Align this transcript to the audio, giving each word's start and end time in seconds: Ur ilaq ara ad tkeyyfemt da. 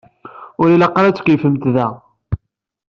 Ur 0.61 0.67
ilaq 0.69 0.93
ara 0.99 1.07
ad 1.09 1.15
tkeyyfemt 1.15 1.63
da. 1.75 1.87